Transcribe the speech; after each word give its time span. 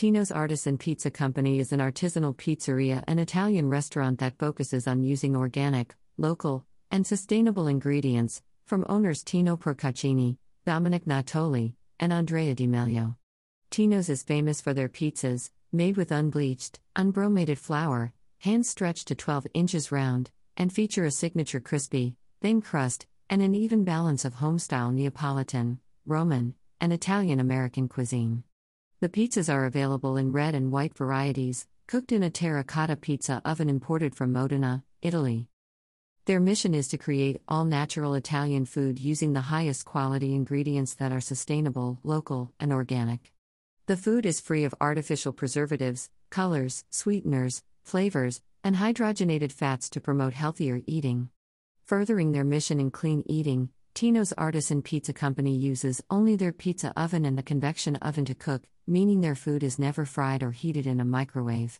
Tino's 0.00 0.32
Artisan 0.32 0.78
Pizza 0.78 1.10
Company 1.10 1.58
is 1.58 1.72
an 1.72 1.80
artisanal 1.80 2.34
pizzeria 2.34 3.04
and 3.06 3.20
Italian 3.20 3.68
restaurant 3.68 4.18
that 4.20 4.38
focuses 4.38 4.86
on 4.86 5.02
using 5.02 5.36
organic, 5.36 5.94
local, 6.16 6.64
and 6.90 7.06
sustainable 7.06 7.66
ingredients, 7.66 8.40
from 8.64 8.86
owners 8.88 9.22
Tino 9.22 9.58
Procaccini, 9.58 10.38
Dominic 10.64 11.04
Natoli, 11.04 11.74
and 11.98 12.14
Andrea 12.14 12.54
Di 12.54 12.66
Meglio. 12.66 13.18
Tino's 13.68 14.08
is 14.08 14.22
famous 14.22 14.62
for 14.62 14.72
their 14.72 14.88
pizzas, 14.88 15.50
made 15.70 15.98
with 15.98 16.10
unbleached, 16.10 16.80
unbromated 16.96 17.58
flour, 17.58 18.14
hand 18.38 18.64
stretched 18.64 19.06
to 19.08 19.14
12 19.14 19.48
inches 19.52 19.92
round, 19.92 20.30
and 20.56 20.72
feature 20.72 21.04
a 21.04 21.10
signature 21.10 21.60
crispy, 21.60 22.16
thin 22.40 22.62
crust, 22.62 23.06
and 23.28 23.42
an 23.42 23.54
even 23.54 23.84
balance 23.84 24.24
of 24.24 24.36
homestyle 24.36 24.94
Neapolitan, 24.94 25.78
Roman, 26.06 26.54
and 26.80 26.90
Italian 26.90 27.38
American 27.38 27.86
cuisine. 27.86 28.44
The 29.00 29.08
pizzas 29.08 29.48
are 29.50 29.64
available 29.64 30.18
in 30.18 30.30
red 30.30 30.54
and 30.54 30.70
white 30.70 30.94
varieties, 30.94 31.66
cooked 31.86 32.12
in 32.12 32.22
a 32.22 32.28
terracotta 32.28 32.96
pizza 32.96 33.40
oven 33.46 33.70
imported 33.70 34.14
from 34.14 34.30
Modena, 34.30 34.84
Italy. 35.00 35.48
Their 36.26 36.38
mission 36.38 36.74
is 36.74 36.86
to 36.88 36.98
create 36.98 37.40
all 37.48 37.64
natural 37.64 38.12
Italian 38.12 38.66
food 38.66 38.98
using 38.98 39.32
the 39.32 39.48
highest 39.48 39.86
quality 39.86 40.34
ingredients 40.34 40.92
that 40.96 41.12
are 41.12 41.20
sustainable, 41.22 41.98
local, 42.04 42.52
and 42.60 42.74
organic. 42.74 43.32
The 43.86 43.96
food 43.96 44.26
is 44.26 44.38
free 44.38 44.64
of 44.64 44.74
artificial 44.82 45.32
preservatives, 45.32 46.10
colors, 46.28 46.84
sweeteners, 46.90 47.62
flavors, 47.82 48.42
and 48.62 48.76
hydrogenated 48.76 49.50
fats 49.50 49.88
to 49.90 50.00
promote 50.02 50.34
healthier 50.34 50.82
eating. 50.86 51.30
Furthering 51.86 52.32
their 52.32 52.44
mission 52.44 52.78
in 52.78 52.90
clean 52.90 53.22
eating, 53.24 53.70
Tino's 53.94 54.32
Artisan 54.32 54.80
Pizza 54.80 55.12
Company 55.12 55.54
uses 55.54 56.02
only 56.08 56.34
their 56.34 56.52
pizza 56.52 56.92
oven 56.96 57.26
and 57.26 57.36
the 57.36 57.42
convection 57.42 57.96
oven 57.96 58.24
to 58.24 58.34
cook, 58.34 58.62
meaning 58.86 59.20
their 59.20 59.34
food 59.34 59.62
is 59.62 59.78
never 59.78 60.06
fried 60.06 60.42
or 60.42 60.52
heated 60.52 60.86
in 60.86 61.00
a 61.00 61.04
microwave. 61.04 61.78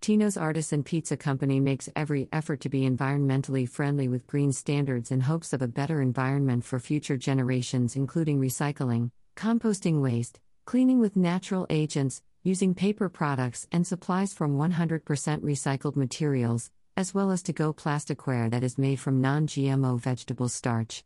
Tino's 0.00 0.38
Artisan 0.38 0.82
Pizza 0.82 1.16
Company 1.16 1.60
makes 1.60 1.90
every 1.94 2.28
effort 2.32 2.60
to 2.60 2.70
be 2.70 2.88
environmentally 2.88 3.68
friendly 3.68 4.08
with 4.08 4.26
green 4.26 4.52
standards 4.52 5.10
in 5.10 5.20
hopes 5.20 5.52
of 5.52 5.60
a 5.60 5.68
better 5.68 6.00
environment 6.00 6.64
for 6.64 6.78
future 6.78 7.18
generations, 7.18 7.94
including 7.94 8.40
recycling, 8.40 9.10
composting 9.36 10.00
waste, 10.00 10.40
cleaning 10.64 10.98
with 10.98 11.16
natural 11.16 11.66
agents, 11.68 12.22
using 12.42 12.74
paper 12.74 13.10
products 13.10 13.66
and 13.70 13.86
supplies 13.86 14.32
from 14.32 14.56
100% 14.56 15.02
recycled 15.40 15.96
materials, 15.96 16.70
as 16.96 17.12
well 17.12 17.30
as 17.30 17.42
to 17.42 17.52
go 17.52 17.72
plasticware 17.74 18.50
that 18.50 18.62
is 18.62 18.78
made 18.78 19.00
from 19.00 19.20
non 19.20 19.46
GMO 19.46 20.00
vegetable 20.00 20.48
starch. 20.48 21.02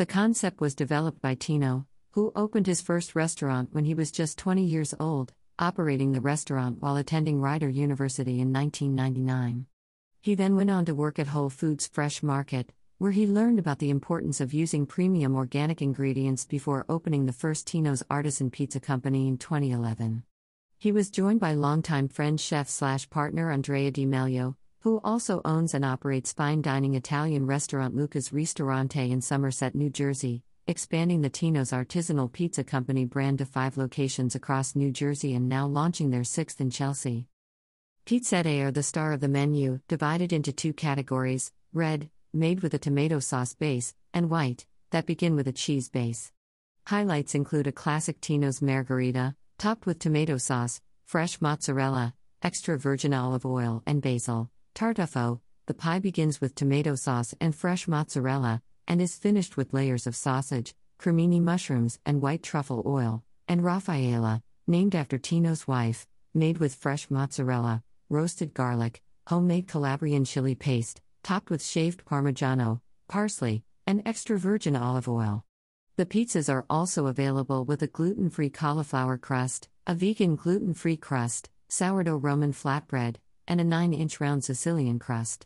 The 0.00 0.06
concept 0.06 0.62
was 0.62 0.74
developed 0.74 1.20
by 1.20 1.34
Tino, 1.34 1.86
who 2.12 2.32
opened 2.34 2.66
his 2.66 2.80
first 2.80 3.14
restaurant 3.14 3.68
when 3.72 3.84
he 3.84 3.92
was 3.92 4.10
just 4.10 4.38
20 4.38 4.64
years 4.64 4.94
old, 4.98 5.34
operating 5.58 6.12
the 6.12 6.22
restaurant 6.22 6.80
while 6.80 6.96
attending 6.96 7.42
Rider 7.42 7.68
University 7.68 8.40
in 8.40 8.50
1999. 8.50 9.66
He 10.22 10.34
then 10.34 10.56
went 10.56 10.70
on 10.70 10.86
to 10.86 10.94
work 10.94 11.18
at 11.18 11.26
Whole 11.26 11.50
Foods 11.50 11.86
Fresh 11.86 12.22
Market, 12.22 12.72
where 12.96 13.10
he 13.10 13.26
learned 13.26 13.58
about 13.58 13.78
the 13.78 13.90
importance 13.90 14.40
of 14.40 14.54
using 14.54 14.86
premium 14.86 15.36
organic 15.36 15.82
ingredients 15.82 16.46
before 16.46 16.86
opening 16.88 17.26
the 17.26 17.34
first 17.34 17.66
Tino's 17.66 18.02
Artisan 18.08 18.50
Pizza 18.50 18.80
Company 18.80 19.28
in 19.28 19.36
2011. 19.36 20.22
He 20.78 20.92
was 20.92 21.10
joined 21.10 21.40
by 21.40 21.52
longtime 21.52 22.08
friend 22.08 22.40
chef 22.40 22.70
slash 22.70 23.10
partner 23.10 23.50
Andrea 23.50 23.90
Di 23.90 24.06
who 24.82 24.98
also 25.04 25.42
owns 25.44 25.74
and 25.74 25.84
operates 25.84 26.32
fine 26.32 26.62
dining 26.62 26.94
Italian 26.94 27.46
restaurant 27.46 27.94
Luca's 27.94 28.32
Ristorante 28.32 29.10
in 29.10 29.20
Somerset, 29.20 29.74
New 29.74 29.90
Jersey, 29.90 30.42
expanding 30.66 31.20
the 31.20 31.28
Tino's 31.28 31.70
Artisanal 31.70 32.32
Pizza 32.32 32.64
Company 32.64 33.04
brand 33.04 33.38
to 33.38 33.44
five 33.44 33.76
locations 33.76 34.34
across 34.34 34.74
New 34.74 34.90
Jersey 34.90 35.34
and 35.34 35.50
now 35.50 35.66
launching 35.66 36.10
their 36.10 36.24
sixth 36.24 36.62
in 36.62 36.70
Chelsea. 36.70 37.26
Pizzette 38.06 38.64
are 38.64 38.70
the 38.70 38.82
star 38.82 39.12
of 39.12 39.20
the 39.20 39.28
menu, 39.28 39.80
divided 39.86 40.32
into 40.32 40.50
two 40.50 40.72
categories 40.72 41.52
red, 41.74 42.08
made 42.32 42.60
with 42.60 42.72
a 42.72 42.78
tomato 42.78 43.20
sauce 43.20 43.52
base, 43.54 43.94
and 44.14 44.30
white, 44.30 44.64
that 44.92 45.04
begin 45.06 45.36
with 45.36 45.46
a 45.46 45.52
cheese 45.52 45.90
base. 45.90 46.32
Highlights 46.86 47.34
include 47.34 47.66
a 47.66 47.72
classic 47.72 48.18
Tino's 48.22 48.62
Margherita, 48.62 49.36
topped 49.58 49.84
with 49.84 49.98
tomato 49.98 50.38
sauce, 50.38 50.80
fresh 51.04 51.38
mozzarella, 51.40 52.14
extra 52.42 52.78
virgin 52.78 53.12
olive 53.12 53.44
oil, 53.44 53.82
and 53.86 54.00
basil 54.00 54.50
Tartufo, 54.74 55.40
the 55.66 55.74
pie 55.74 55.98
begins 55.98 56.40
with 56.40 56.54
tomato 56.54 56.94
sauce 56.94 57.34
and 57.40 57.54
fresh 57.54 57.86
mozzarella, 57.86 58.62
and 58.88 59.00
is 59.00 59.16
finished 59.16 59.56
with 59.56 59.72
layers 59.72 60.06
of 60.06 60.16
sausage, 60.16 60.74
cremini 60.98 61.40
mushrooms, 61.40 61.98
and 62.04 62.20
white 62.20 62.42
truffle 62.42 62.82
oil, 62.86 63.22
and 63.46 63.62
Raffaella, 63.62 64.42
named 64.66 64.94
after 64.94 65.18
Tino's 65.18 65.68
wife, 65.68 66.06
made 66.34 66.58
with 66.58 66.74
fresh 66.74 67.10
mozzarella, 67.10 67.82
roasted 68.08 68.54
garlic, 68.54 69.02
homemade 69.26 69.68
Calabrian 69.68 70.24
chili 70.24 70.54
paste, 70.54 71.00
topped 71.22 71.50
with 71.50 71.64
shaved 71.64 72.04
Parmigiano, 72.04 72.80
parsley, 73.08 73.62
and 73.86 74.02
extra 74.04 74.38
virgin 74.38 74.76
olive 74.76 75.08
oil. 75.08 75.44
The 75.96 76.06
pizzas 76.06 76.52
are 76.52 76.64
also 76.70 77.06
available 77.06 77.64
with 77.64 77.82
a 77.82 77.86
gluten 77.86 78.30
free 78.30 78.50
cauliflower 78.50 79.18
crust, 79.18 79.68
a 79.86 79.94
vegan 79.94 80.36
gluten 80.36 80.74
free 80.74 80.96
crust, 80.96 81.50
sourdough 81.68 82.16
Roman 82.16 82.52
flatbread, 82.52 83.16
and 83.50 83.60
a 83.60 83.64
9 83.64 83.92
inch 83.92 84.20
round 84.20 84.44
Sicilian 84.44 85.00
crust. 85.00 85.44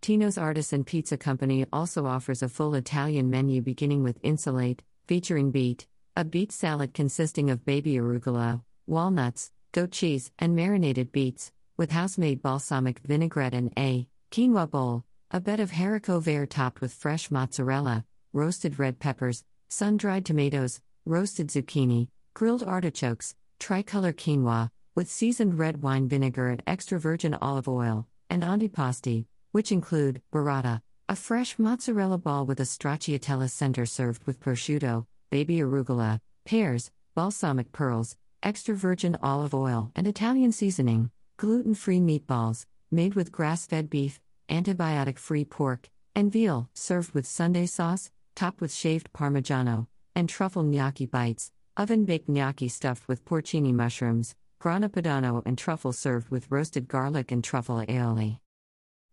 Tino's 0.00 0.38
Artisan 0.38 0.84
Pizza 0.84 1.16
Company 1.16 1.66
also 1.72 2.06
offers 2.06 2.40
a 2.40 2.48
full 2.48 2.76
Italian 2.76 3.28
menu 3.28 3.60
beginning 3.60 4.04
with 4.04 4.22
insalate, 4.22 4.78
featuring 5.08 5.50
beet, 5.50 5.88
a 6.14 6.24
beet 6.24 6.52
salad 6.52 6.94
consisting 6.94 7.50
of 7.50 7.64
baby 7.64 7.94
arugula, 7.94 8.62
walnuts, 8.86 9.50
goat 9.72 9.90
cheese, 9.90 10.30
and 10.38 10.54
marinated 10.54 11.10
beets, 11.10 11.50
with 11.76 11.90
house 11.90 12.16
made 12.16 12.42
balsamic 12.42 13.00
vinaigrette 13.00 13.54
and 13.54 13.72
a 13.76 14.06
quinoa 14.30 14.70
bowl, 14.70 15.04
a 15.32 15.40
bed 15.40 15.58
of 15.58 15.72
haricot 15.72 16.22
vert 16.22 16.50
topped 16.50 16.80
with 16.80 16.92
fresh 16.92 17.28
mozzarella, 17.32 18.04
roasted 18.32 18.78
red 18.78 19.00
peppers, 19.00 19.42
sun 19.68 19.96
dried 19.96 20.24
tomatoes, 20.24 20.80
roasted 21.04 21.48
zucchini, 21.48 22.06
grilled 22.34 22.62
artichokes, 22.62 23.34
tricolor 23.58 24.12
quinoa, 24.12 24.70
with 24.96 25.10
seasoned 25.10 25.58
red 25.58 25.82
wine 25.82 26.08
vinegar 26.08 26.48
and 26.48 26.62
extra 26.66 26.98
virgin 26.98 27.34
olive 27.34 27.68
oil, 27.68 28.06
and 28.30 28.42
antipasti, 28.42 29.26
which 29.52 29.70
include 29.70 30.22
burrata, 30.32 30.80
a 31.06 31.14
fresh 31.14 31.58
mozzarella 31.58 32.16
ball 32.16 32.46
with 32.46 32.58
a 32.58 32.62
stracciatella 32.62 33.48
center 33.48 33.84
served 33.84 34.26
with 34.26 34.40
prosciutto, 34.40 35.04
baby 35.30 35.58
arugula, 35.58 36.18
pears, 36.46 36.90
balsamic 37.14 37.70
pearls, 37.72 38.16
extra 38.42 38.74
virgin 38.74 39.18
olive 39.22 39.54
oil, 39.54 39.92
and 39.94 40.06
Italian 40.06 40.50
seasoning, 40.50 41.10
gluten 41.36 41.74
free 41.74 42.00
meatballs, 42.00 42.64
made 42.90 43.14
with 43.14 43.30
grass 43.30 43.66
fed 43.66 43.90
beef, 43.90 44.18
antibiotic 44.48 45.18
free 45.18 45.44
pork, 45.44 45.90
and 46.14 46.32
veal, 46.32 46.70
served 46.72 47.12
with 47.12 47.26
Sunday 47.26 47.66
sauce, 47.66 48.10
topped 48.34 48.62
with 48.62 48.72
shaved 48.72 49.12
Parmigiano, 49.12 49.88
and 50.14 50.26
truffle 50.26 50.62
gnocchi 50.62 51.04
bites, 51.04 51.52
oven 51.76 52.06
baked 52.06 52.30
gnocchi 52.30 52.68
stuffed 52.68 53.06
with 53.06 53.26
porcini 53.26 53.74
mushrooms, 53.74 54.34
grana 54.58 54.88
padano 54.88 55.42
and 55.44 55.58
truffle 55.58 55.92
served 55.92 56.30
with 56.30 56.50
roasted 56.50 56.88
garlic 56.88 57.30
and 57.30 57.44
truffle 57.44 57.84
aioli. 57.86 58.38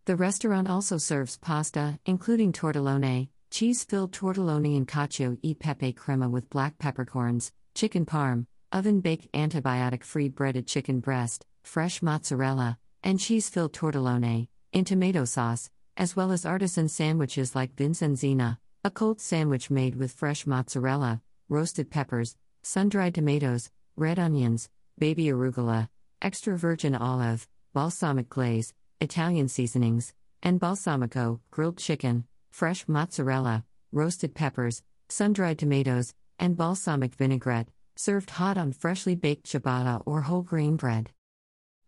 The 0.05 0.15
restaurant 0.15 0.69
also 0.69 0.97
serves 0.97 1.37
pasta, 1.37 1.99
including 2.05 2.51
tortellone, 2.51 3.29
cheese 3.49 3.83
filled 3.83 4.11
tortellone 4.11 4.75
and 4.75 4.87
cacio 4.87 5.37
e 5.41 5.53
pepe 5.53 5.93
crema 5.93 6.27
with 6.29 6.49
black 6.49 6.77
peppercorns, 6.77 7.51
chicken 7.75 8.05
parm, 8.05 8.47
oven 8.71 8.99
baked 8.99 9.31
antibiotic 9.33 10.03
free 10.03 10.29
breaded 10.29 10.67
chicken 10.67 10.99
breast, 10.99 11.45
fresh 11.61 12.01
mozzarella, 12.01 12.77
and 13.03 13.19
cheese 13.19 13.49
filled 13.49 13.73
tortellone, 13.73 14.47
in 14.71 14.85
tomato 14.85 15.23
sauce, 15.25 15.69
as 15.95 16.15
well 16.15 16.31
as 16.31 16.45
artisan 16.45 16.89
sandwiches 16.89 17.55
like 17.55 17.75
vincentina, 17.75 18.59
a 18.83 18.89
cold 18.89 19.21
sandwich 19.21 19.69
made 19.69 19.95
with 19.95 20.11
fresh 20.11 20.45
mozzarella, 20.47 21.21
roasted 21.47 21.89
peppers, 21.91 22.35
sun 22.63 22.89
dried 22.89 23.13
tomatoes, 23.13 23.69
red 23.95 24.17
onions, 24.17 24.69
baby 24.97 25.25
arugula, 25.25 25.89
extra 26.21 26.57
virgin 26.57 26.95
olive, 26.95 27.47
balsamic 27.73 28.29
glaze, 28.29 28.73
Italian 29.01 29.47
seasonings, 29.47 30.13
and 30.41 30.59
balsamico, 30.59 31.39
grilled 31.51 31.77
chicken, 31.77 32.25
fresh 32.51 32.87
mozzarella, 32.87 33.65
roasted 33.91 34.35
peppers, 34.35 34.81
sun 35.09 35.33
dried 35.33 35.59
tomatoes, 35.59 36.13
and 36.39 36.55
balsamic 36.57 37.15
vinaigrette, 37.15 37.69
served 37.95 38.29
hot 38.31 38.57
on 38.57 38.71
freshly 38.71 39.15
baked 39.15 39.45
ciabatta 39.45 40.01
or 40.05 40.21
whole 40.21 40.41
grain 40.41 40.75
bread. 40.75 41.09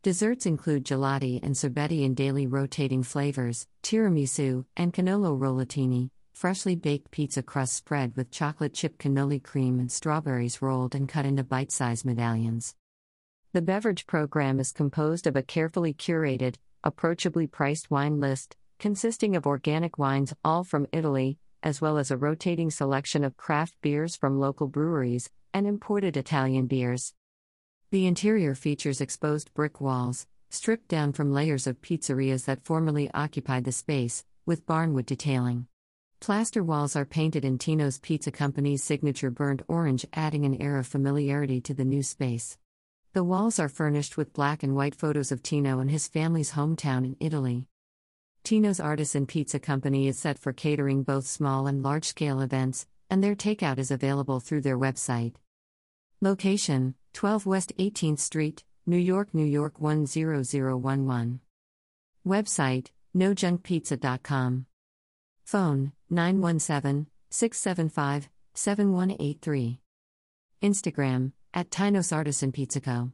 Desserts 0.04 0.46
include 0.46 0.86
gelati 0.86 1.40
and 1.42 1.56
sorbetti 1.56 2.04
in 2.04 2.14
daily 2.14 2.46
rotating 2.46 3.02
flavors, 3.02 3.68
tiramisu, 3.82 4.66
and 4.78 4.94
cannolo 4.94 5.38
rollatini, 5.38 6.10
freshly 6.34 6.76
baked 6.76 7.10
pizza 7.10 7.42
crust 7.42 7.74
spread 7.74 8.16
with 8.16 8.30
chocolate 8.30 8.74
chip 8.74 8.98
cannoli 9.00 9.42
cream 9.42 9.80
and 9.80 9.92
strawberries 9.92 10.62
rolled 10.62 10.94
and 10.94 11.10
cut 11.10 11.26
into 11.26 11.44
bite 11.44 11.72
sized 11.72 12.06
medallions. 12.06 12.76
The 13.56 13.62
beverage 13.62 14.06
program 14.06 14.60
is 14.60 14.74
composed 14.74 15.26
of 15.26 15.38
a 15.38 15.42
carefully 15.42 15.94
curated, 15.94 16.56
approachably 16.84 17.48
priced 17.48 17.90
wine 17.90 18.20
list, 18.20 18.58
consisting 18.80 19.34
of 19.34 19.48
organic 19.48 19.98
wines 19.98 20.34
all 20.44 20.66
from 20.66 20.88
Italy, 20.92 21.38
as 21.64 21.80
well 21.80 21.98
as 21.98 22.12
a 22.12 22.18
rotating 22.18 22.70
selection 22.70 23.24
of 23.24 23.38
craft 23.38 23.78
beers 23.82 24.18
from 24.18 24.42
local 24.42 24.68
breweries 24.68 25.30
and 25.54 25.66
imported 25.66 26.18
Italian 26.18 26.68
beers. 26.68 27.14
The 27.92 28.08
interior 28.08 28.56
features 28.56 29.00
exposed 29.00 29.54
brick 29.54 29.80
walls, 29.80 30.28
stripped 30.50 30.90
down 30.90 31.14
from 31.14 31.32
layers 31.32 31.66
of 31.66 31.82
pizzerias 31.82 32.44
that 32.48 32.66
formerly 32.66 33.10
occupied 33.14 33.64
the 33.64 33.72
space, 33.72 34.26
with 34.46 34.66
barnwood 34.66 35.06
detailing. 35.06 35.68
Plaster 36.20 36.62
walls 36.62 36.98
are 36.98 37.06
painted 37.06 37.46
in 37.46 37.58
Tino's 37.58 38.00
Pizza 38.00 38.32
Company's 38.32 38.84
signature 38.84 39.32
burnt 39.32 39.62
orange, 39.70 40.06
adding 40.12 40.44
an 40.44 40.62
air 40.62 40.78
of 40.78 40.88
familiarity 40.88 41.62
to 41.62 41.74
the 41.74 41.86
new 41.86 42.04
space. 42.04 42.58
The 43.16 43.24
walls 43.24 43.60
are 43.60 43.70
furnished 43.70 44.18
with 44.18 44.34
black 44.34 44.62
and 44.62 44.76
white 44.76 44.94
photos 44.94 45.32
of 45.32 45.42
Tino 45.42 45.80
and 45.80 45.90
his 45.90 46.06
family's 46.06 46.52
hometown 46.52 47.06
in 47.06 47.16
Italy. 47.22 47.66
Tino's 48.44 48.82
Artisan 48.82 49.26
Pizza 49.26 49.58
Company 49.58 50.10
is 50.10 50.20
set 50.20 50.38
for 50.38 50.52
catering 50.52 51.04
both 51.04 51.26
small 51.26 51.66
and 51.66 51.82
large 51.82 52.04
scale 52.04 52.42
events, 52.42 52.88
and 53.10 53.24
their 53.24 53.34
takeout 53.34 53.78
is 53.78 53.90
available 53.90 54.42
through 54.42 54.60
their 54.60 54.78
website. 54.78 55.36
Location 56.20 56.96
12 57.14 57.46
West 57.46 57.72
18th 57.80 58.20
Street, 58.20 58.66
New 58.86 58.98
York, 58.98 59.34
New 59.34 59.46
York 59.46 59.80
10011. 59.80 61.40
Website 62.28 62.88
nojunkpizza.com. 63.16 64.66
Phone 65.46 65.94
917 66.10 67.08
675 67.30 68.28
7183. 68.56 69.80
Instagram 70.62 71.32
at 71.56 71.72
Tino's 71.72 72.12
Artisan 72.12 72.52
Pizza 72.52 72.82
Co. 72.82 73.12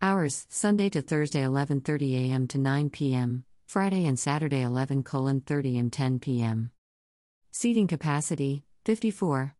Hours 0.00 0.46
Sunday 0.48 0.88
to 0.88 1.02
Thursday 1.02 1.42
11:30 1.42 2.30
a.m. 2.30 2.48
to 2.48 2.56
9 2.56 2.88
p.m. 2.88 3.44
Friday 3.66 4.06
and 4.06 4.18
Saturday 4.18 4.62
11 4.62 5.02
30 5.02 5.78
am 5.78 5.90
10 5.90 6.20
p.m. 6.20 6.70
Seating 7.50 7.86
capacity 7.86 8.64
54. 8.86 9.54